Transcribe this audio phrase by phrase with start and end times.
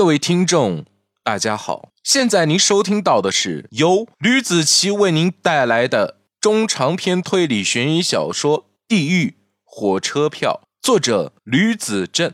[0.00, 0.86] 各位听众，
[1.22, 12.32] 大家好，现在您收听到的是由吕子奇为您带来的中长篇推理悬疑小说《地狱火车票》，作者吕子正。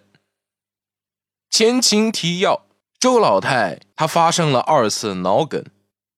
[1.51, 2.67] 前情提要：
[3.01, 5.65] 周老太她发生了二次脑梗，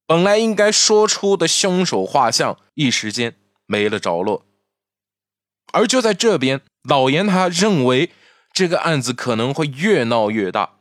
[0.06, 3.34] 本来应该说出的凶手画像，一时间
[3.64, 4.44] 没了着落。
[5.73, 8.10] 而就在这边，老严他认为
[8.52, 10.74] 这个案子可能会越闹越大。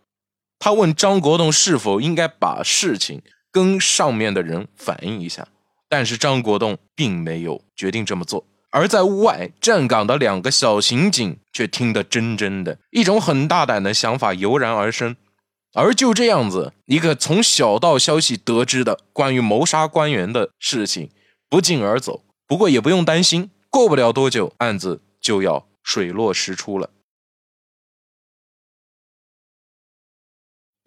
[0.60, 3.22] 他问张国栋是否应该把事情
[3.52, 5.48] 跟上面的人反映一下，
[5.88, 8.46] 但是张国栋并没有决定这么做。
[8.72, 15.16] 而在屋外站岗的两个小刑警却听得真真的，一种很大胆的想法油然而生。
[15.74, 21.10] 而就这样子，一个从小道消息得知的关于谋杀官员的事情
[21.50, 22.24] 不胫而走。
[22.48, 23.52] 不过也不用担心。
[23.70, 26.90] 过不了多久，案子就要水落石出了。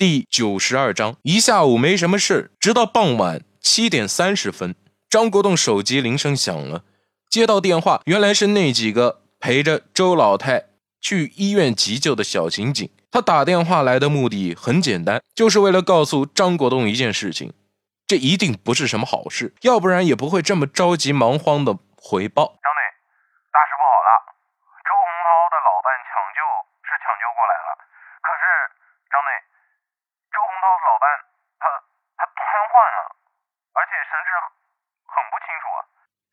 [0.00, 4.74] 第九十二章，一下午没什么事，直到傍晚七点三十分，
[5.10, 6.84] 张国栋手机铃声响了，
[7.28, 10.70] 接到电话，原来是那几个陪着周老太
[11.02, 12.88] 去医院急救的小刑警。
[13.10, 17.52] 他打电话来的目的很简单，就是为了告诉张国栋一件事情，
[18.06, 22.56] 这一定不是什么好事，要不然也不会这么着急忙慌的回报。
[22.56, 24.10] 大事不好了！
[24.80, 26.40] 周洪涛的老伴抢救
[26.88, 27.68] 是抢救过来了，
[28.24, 28.40] 可是
[29.12, 29.28] 张队，
[30.30, 31.04] 周洪涛的老伴
[31.58, 31.66] 他
[32.14, 33.00] 他瘫痪了，
[33.74, 34.30] 而且神志
[35.10, 35.80] 很不清楚啊！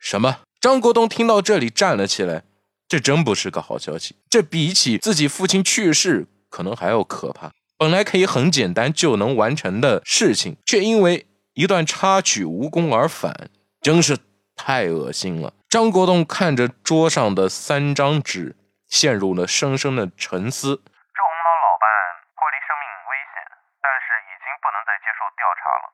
[0.07, 0.39] 什么？
[0.61, 2.43] 张国栋听到这里站了起来，
[2.87, 4.15] 这真不是个好消息。
[4.29, 7.51] 这比起自己父亲去世，可能还要可怕。
[7.77, 13.49] 本来可以很简单就能完成的事情，却因为一段插曲无功而返，
[13.81, 14.17] 真是
[14.55, 15.51] 太恶心了。
[15.67, 18.55] 张国栋看着桌上的三张纸，
[18.87, 20.71] 陷入了深深的沉思。
[20.71, 21.87] 周洪涛老伴
[22.31, 23.43] 脱离生命危险，
[23.83, 25.91] 但是已经不能再接受调查了，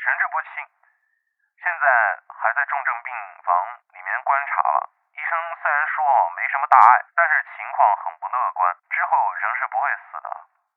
[0.00, 0.64] 神志不清，
[1.60, 1.84] 现在
[2.32, 3.12] 还在重症病
[3.44, 3.52] 房
[3.92, 4.90] 里面观察了。
[5.12, 6.02] 医生虽然说
[6.34, 10.28] 没什么大碍，但是情况很不乐观，之后人是不会死的。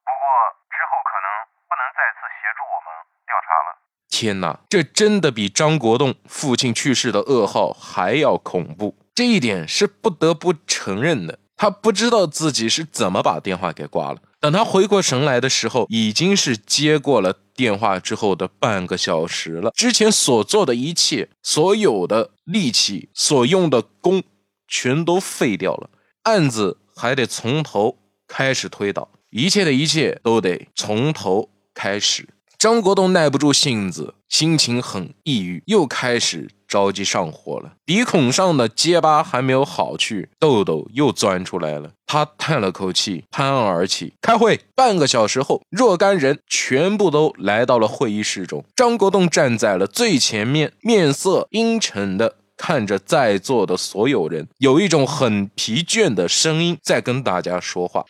[0.06, 0.22] 不过
[0.70, 1.28] 之后可能
[1.68, 2.88] 不能再次协助我们
[3.26, 3.70] 调查了。
[4.08, 8.96] 天哪，这真的比张国栋父亲去世的噩耗还要恐怖。
[9.16, 11.40] 这一点是不得不承认的。
[11.58, 14.20] 他不知道自己是怎么把电话给挂了。
[14.40, 19.72] 等他回过神来的时候，已经是接过了电话之后的半个小时了。
[19.76, 24.22] 之前所做的一切，所有的力气，所用的功，
[24.68, 25.90] 全都废掉了。
[26.24, 27.98] 案子还得从头
[28.28, 32.30] 开始推导，一切的一切都得从头开始。
[32.58, 37.74] 张国栋耐不住性子，心情很抑郁，又开始着急上火了。
[37.86, 41.92] 鼻孔上的结疤还没有好去，痘痘又钻出来了。
[42.08, 44.60] 他叹了口气，攀而而起，开会。
[44.74, 48.66] 半个小时后，若干人全部都来到了会议室中。
[48.76, 58.04] 张国栋站在了最前面，面色阴沉的看着在座的所有人，有一种很疲倦的声音在跟大家说话。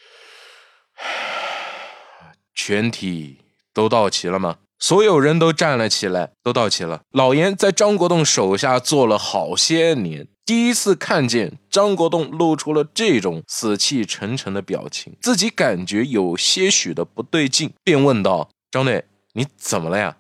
[2.55, 3.39] 全体。
[3.77, 4.57] 都到齐了吗？
[4.79, 7.01] 所有人都站了起来，都到齐了。
[7.11, 20.17] 老严在张国栋手下做了好些年，第一次看见张国栋露出了这种死气沉沉的表情，自己感觉有些许的不对劲，便问道：“张队，你怎么了呀？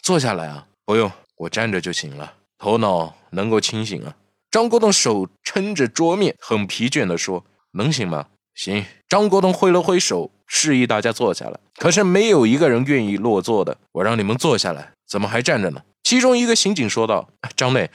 [0.00, 4.14] 坐下来啊，不用，我站着就行了，头脑能够清醒啊。”
[4.48, 8.26] 张国栋手撑着桌面，很疲倦地说：“能行吗？
[8.54, 10.30] 行。”张国栋挥了挥手。
[10.54, 13.78] 示意大家坐下来，可是没有一个人愿意落座的。
[13.92, 15.82] 我让你们坐下来，怎么还站着呢？
[16.04, 17.90] 其中一个刑警说道：“张队，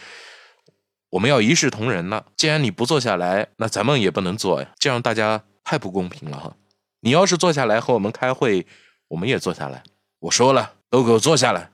[1.12, 2.26] 我们要一视同仁呢。
[2.36, 6.56] 既然你不坐下来，那咱们也不能坐呀，这样大家太不公平了哈。
[7.02, 8.66] 你要是坐下来和我们开会，
[9.10, 9.84] 我们也坐下来。
[10.22, 11.70] 我说了，都给我坐下来，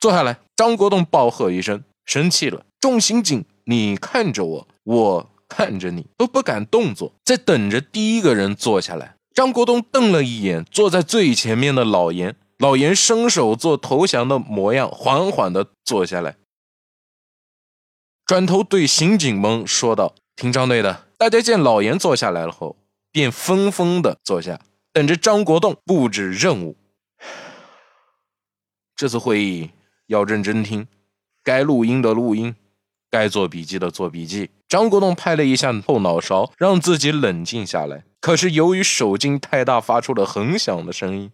[0.00, 2.66] 坐下来。”张国栋暴喝一声，生气了。
[2.80, 9.14] 众刑警，你看着我，我看着你，都不敢动作，在等着第一个人坐下来。
[9.34, 16.36] 张国栋瞪了一眼坐在最前面的老严，老严伸手做投降的模样，缓缓地坐下来，
[18.26, 22.76] 转头对刑警们说道：“听张队的。”大家见老严坐下来了后，
[23.10, 24.60] 便纷纷的坐下，
[24.92, 26.76] 等着张国栋布置任务。
[28.94, 29.70] 这次会议
[30.08, 30.86] 要认真听，
[31.42, 32.54] 该录音的录音，
[33.10, 34.50] 该做笔记的做笔记。
[34.68, 38.04] 张国栋拍了一下后脑勺，让自己冷静下来。
[38.22, 41.32] 可是由于手劲太大，发出了很响的声音，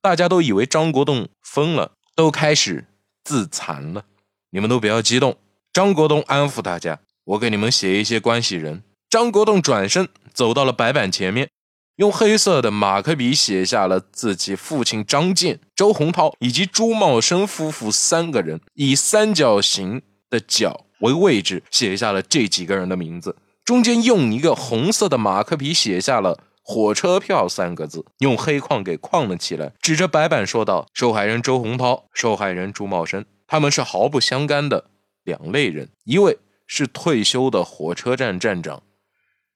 [0.00, 2.86] 大家都以为张国栋疯了，都开始
[3.24, 4.04] 自残了。
[4.50, 5.36] 你们都不要激动，
[5.72, 7.00] 张国栋安抚大家
[7.34, 11.50] ：“我给你们写一些关系人。”张国栋转身走到了白板前面，
[11.96, 23.34] 用黑色的马克笔写下了自己父亲张健、周洪涛以及朱茂生夫妇三个人，以三角形的角为位置写下了这几个人的名字。
[23.70, 34.90] 中间用一个红色的马克笔写下了“火车票”三个字，用黑框给框了起来，指着白板说道：“受害人周洪涛，受害人朱茂生，他们是毫不相干的
[35.22, 38.82] 两类人，一位是退休的火车站站长，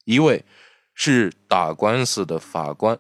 [0.05, 0.45] 一位
[0.95, 2.97] 是打官司的法官，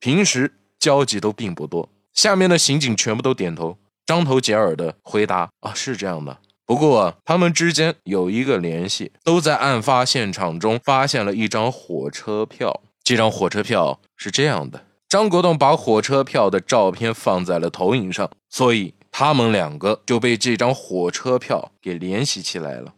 [0.00, 3.76] 平时交集都并不多。”下面的刑警全部都点头，
[4.06, 12.82] 张头结耳的回答：“啊，是这样的。”不过，他们之间有一个联系，都在案发现场中发现了一张火车票。
[13.02, 22.94] 这张火车票是这样的：张国栋把火车票的照片放在了投影上，所以他们两个就被这张火车票给联系起来了。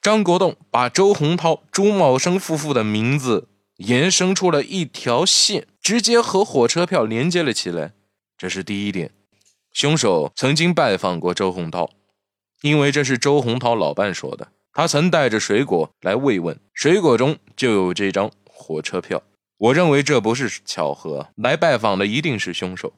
[0.00, 3.48] 张国栋把周洪涛、朱茂生夫妇的名字
[3.78, 7.92] 延伸出了一条线，直接和火车票连接了起来。
[8.38, 9.10] 这是第一点。
[9.72, 11.90] 凶手曾经拜访过周洪涛。
[12.62, 19.22] 因为这是周洪涛老伴说的，他曾带着水果来慰问，水果中就有这张火车票。
[19.58, 22.92] 我认为这不是巧合，来拜访的一定是凶手。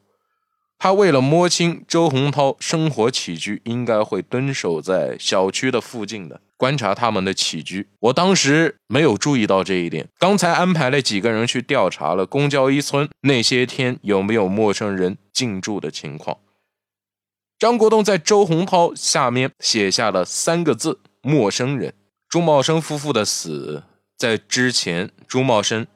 [0.78, 7.88] 他为了摸清周洪涛生活起居，应该会蹲守在小区的附近的，观察他们的起居。
[8.00, 16.38] 我当时没有注意到这一点，刚才安排了几个人去调查了公交一村那些天有没有陌生人进驻的情况。
[17.60, 21.92] 张国栋在周洪涛下面写下了三个字：“陌生人。”
[22.26, 23.82] 朱茂生夫妇的死，
[24.16, 25.86] 在之前，朱茂生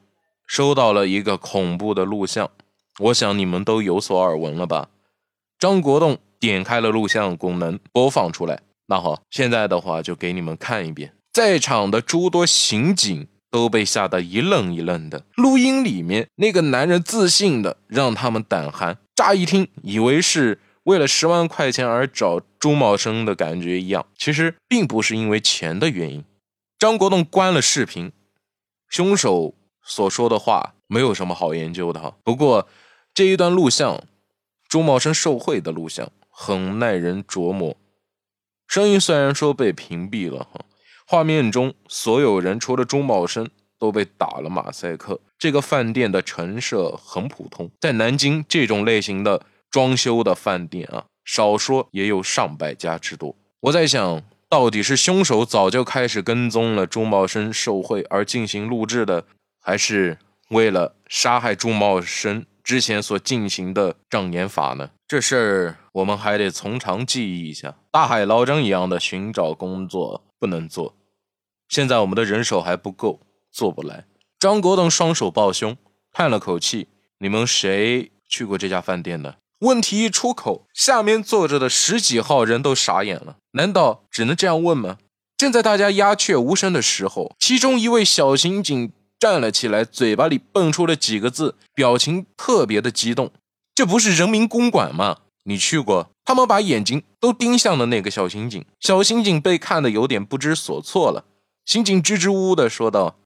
[0.45, 2.51] 收到了一个恐怖的录像，
[2.99, 4.89] 我想你们都有所耳闻了吧？
[5.57, 8.61] 张国栋点开了录像功能，播放出来。
[8.85, 11.13] 那好，现在的话就给你们看一遍。
[11.33, 15.23] 在场的诸多刑警都被吓得一愣一愣的。
[15.33, 20.59] 录音里面那个男人自信的让他们胆寒，乍一听以为是。
[20.85, 26.23] 为了十万块钱而找朱茂生的感觉一样，其实并不是因为钱的原因。
[26.77, 28.11] 张国栋关了视频，
[28.87, 32.15] 凶手所说的话没有什么好研究的哈。
[32.23, 32.67] 不过
[33.15, 34.03] 这一段录像，
[34.67, 37.75] 朱茂生受贿的录像很耐人琢磨。
[38.67, 40.61] 声音虽然说被屏蔽了哈，
[41.07, 43.49] 画面中所有人除了朱茂生
[43.79, 45.19] 都被打了马赛克。
[45.39, 49.43] 这个饭店的陈设很普通，在南京这种类型的。
[49.75, 53.35] 装修的饭店啊，少说也有上百家之多。
[53.59, 59.25] 我在想，到底是凶手早就开始跟踪了朱茂生受贿而进行录制的，
[59.59, 60.17] 还是
[60.51, 64.91] 为了杀害朱茂生之前所进行的障眼法呢？
[65.05, 67.75] 这事儿我们还得从长计议一下。
[67.91, 70.95] 大海捞针一样的寻找工作不能做，
[71.67, 73.19] 现在我们的人手还不够，
[73.51, 74.05] 做不来。
[74.39, 75.75] 张国栋双手抱胸，
[76.13, 76.87] 叹了口气
[77.19, 79.35] ：“你们谁去过这家饭店的？”
[79.65, 83.37] 问题一出口，下面坐着的十几号人都傻眼了。
[83.51, 84.97] 难道只能这样问吗？
[85.37, 93.31] 正在大家鸦雀无声的时候，其中一位小刑警站了起来，嘴巴里蹦出了几个字，表情特别的激动。
[93.73, 95.17] 这不是人民公馆吗？
[95.43, 96.09] 你去过？
[96.23, 98.65] 他们把眼睛都盯向了那个小刑警。
[98.79, 101.25] 小刑警被看得有点不知所措了。
[101.65, 103.17] 刑警支支吾吾的说道：“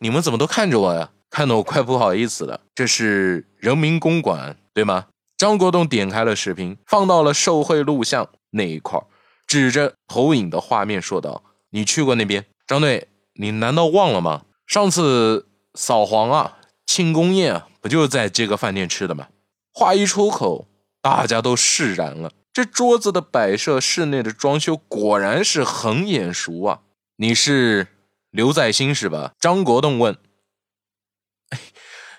[0.00, 1.10] 你们怎么都看着我呀？
[1.30, 2.60] 看得我快不好意思了。
[2.74, 5.06] 这是人民公馆，对吗？”
[5.38, 9.00] 张国栋点开了视频，放到了受贿录像那一块，
[9.46, 14.42] 指着投影的画面说道：“你去过那边，张队，你难道忘了吗？
[14.66, 19.28] 上次扫黄啊，庆功宴啊，不就在这个饭店吃的吗？”
[19.72, 20.66] 话一出口，
[21.00, 22.32] 大家都释然了。
[22.52, 26.80] 这桌子的摆设，室内的装修，果然是很眼熟啊！
[27.18, 27.86] 你是
[28.30, 29.34] 刘在兴是吧？
[29.38, 30.18] 张国栋问。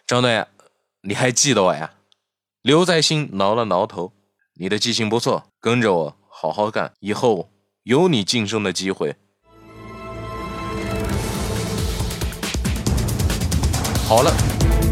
[0.07, 0.45] 张队，
[1.01, 1.95] 你还记得我呀？
[2.69, 4.13] 刘在兴挠了挠头，
[4.59, 7.49] 你的记性不错，跟着我好好干，以后
[7.81, 9.15] 有你晋升的机会。
[14.07, 14.31] 好了，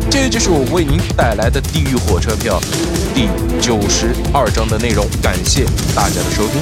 [0.09, 2.59] 这就是我为您带来的《地狱火车票》
[3.13, 3.27] 第
[3.61, 5.63] 九十二章的内容，感谢
[5.95, 6.59] 大家的收听，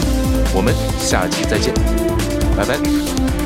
[0.53, 1.73] 我们下期再见，
[2.57, 3.44] 拜拜。